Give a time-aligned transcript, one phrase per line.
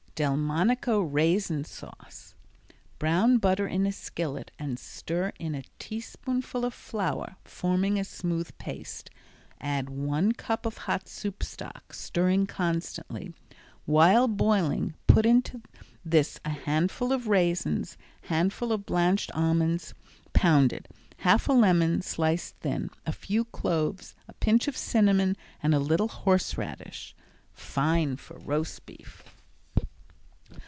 [0.13, 2.35] Delmonico Raisin Sauce
[2.99, 8.55] Brown butter in a skillet and stir in a teaspoonful of flour, forming a smooth
[8.59, 9.09] paste.
[9.59, 13.33] Add one cup of hot soup stock, stirring constantly.
[13.85, 15.61] While boiling put into
[16.05, 19.95] this a handful of raisins, handful of blanched almonds,
[20.33, 20.87] pounded,
[21.19, 26.09] half a lemon, sliced thin, a few cloves, a pinch of cinnamon, and a little
[26.09, 27.15] horseradish.
[27.53, 29.23] Fine for roast beef.